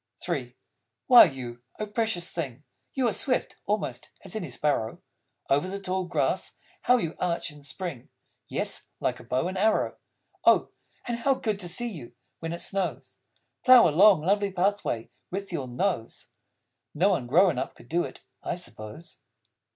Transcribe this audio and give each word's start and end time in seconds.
III 0.27 0.55
Why 1.05 1.25
you, 1.25 1.61
O 1.77 1.85
Precious 1.85 2.33
Thing, 2.33 2.63
You 2.95 3.07
are 3.07 3.11
swift 3.13 3.57
(almost) 3.67 4.09
as 4.25 4.35
any 4.35 4.49
Sparrow. 4.49 4.99
Over 5.47 5.67
the 5.67 5.79
tall 5.79 6.05
grass 6.05 6.55
how 6.81 6.97
you 6.97 7.13
arch 7.19 7.51
and 7.51 7.63
spring, 7.63 8.09
Yes, 8.47 8.85
like 8.99 9.19
a 9.19 9.23
bow 9.23 9.47
and 9.47 9.59
arrow! 9.59 9.97
Oh, 10.43 10.71
and 11.07 11.19
how 11.19 11.35
good 11.35 11.59
to 11.59 11.69
see 11.69 11.89
you, 11.89 12.13
when 12.39 12.51
it 12.51 12.61
snows, 12.61 13.17
Plough 13.63 13.87
a 13.87 13.91
long, 13.91 14.21
lovely 14.21 14.51
pathway 14.51 15.11
with 15.29 15.51
your 15.53 15.67
nose! 15.67 16.29
(No 16.95 17.09
one 17.09 17.27
grown 17.27 17.59
up 17.59 17.75
could 17.75 17.87
do 17.87 18.03
it, 18.03 18.21
I 18.41 18.55
suppose.) 18.55 19.19